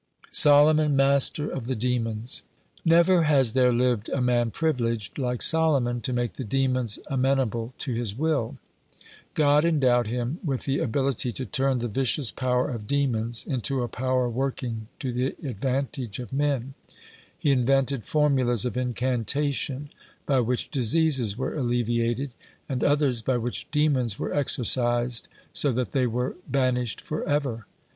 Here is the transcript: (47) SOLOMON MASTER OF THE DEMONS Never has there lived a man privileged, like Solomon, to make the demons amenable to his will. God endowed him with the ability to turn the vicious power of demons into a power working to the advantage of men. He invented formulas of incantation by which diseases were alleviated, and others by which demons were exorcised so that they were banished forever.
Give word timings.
(47) 0.31 0.35
SOLOMON 0.35 0.95
MASTER 0.95 1.51
OF 1.51 1.67
THE 1.67 1.75
DEMONS 1.75 2.41
Never 2.83 3.21
has 3.21 3.53
there 3.53 3.71
lived 3.71 4.09
a 4.09 4.19
man 4.19 4.49
privileged, 4.49 5.19
like 5.19 5.43
Solomon, 5.43 6.01
to 6.01 6.11
make 6.11 6.33
the 6.33 6.43
demons 6.43 6.97
amenable 7.05 7.75
to 7.77 7.93
his 7.93 8.15
will. 8.17 8.57
God 9.35 9.63
endowed 9.63 10.07
him 10.07 10.39
with 10.43 10.63
the 10.65 10.79
ability 10.79 11.31
to 11.33 11.45
turn 11.45 11.77
the 11.77 11.87
vicious 11.87 12.31
power 12.31 12.71
of 12.71 12.87
demons 12.87 13.45
into 13.45 13.83
a 13.83 13.87
power 13.87 14.27
working 14.27 14.87
to 14.97 15.13
the 15.13 15.35
advantage 15.47 16.17
of 16.17 16.33
men. 16.33 16.73
He 17.37 17.51
invented 17.51 18.03
formulas 18.03 18.65
of 18.65 18.75
incantation 18.75 19.91
by 20.25 20.39
which 20.39 20.71
diseases 20.71 21.37
were 21.37 21.55
alleviated, 21.55 22.31
and 22.67 22.83
others 22.83 23.21
by 23.21 23.37
which 23.37 23.69
demons 23.69 24.17
were 24.17 24.33
exorcised 24.33 25.27
so 25.53 25.71
that 25.73 25.91
they 25.91 26.07
were 26.07 26.37
banished 26.49 27.01
forever. 27.01 27.67